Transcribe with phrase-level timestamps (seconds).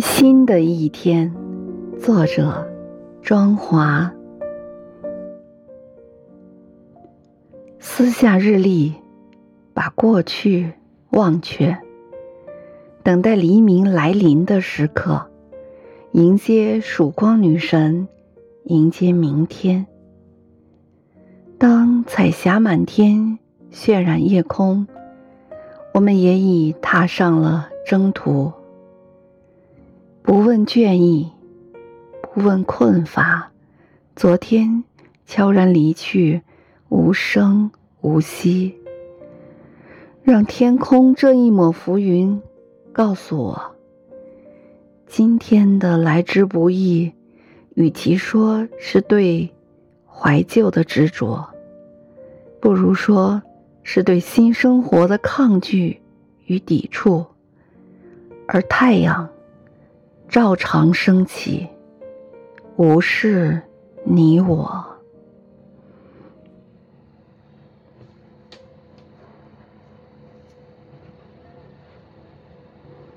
[0.00, 1.34] 新的一天，
[2.00, 2.70] 作者
[3.20, 4.12] 庄华。
[7.80, 8.94] 撕下日历，
[9.74, 10.72] 把过去
[11.10, 11.76] 忘却，
[13.02, 15.28] 等待黎明来临的时刻，
[16.12, 18.06] 迎接曙光女神，
[18.66, 19.84] 迎接明天。
[21.58, 23.40] 当彩霞满天，
[23.72, 24.86] 渲染夜空，
[25.92, 28.52] 我们也已踏上了征途。
[30.48, 31.30] 问倦意，
[32.22, 33.52] 不问困乏，
[34.16, 34.82] 昨天
[35.26, 36.40] 悄然离去，
[36.88, 38.74] 无声无息。
[40.22, 42.40] 让天空这一抹浮云
[42.94, 43.76] 告诉我，
[45.06, 47.12] 今天的来之不易，
[47.74, 49.50] 与其说是对
[50.06, 51.46] 怀旧的执着，
[52.58, 53.42] 不如说
[53.82, 56.00] 是对新生活的抗拒
[56.46, 57.26] 与抵触。
[58.46, 59.28] 而太阳。
[60.28, 61.66] 照常升起，
[62.76, 63.62] 无视
[64.04, 64.97] 你我。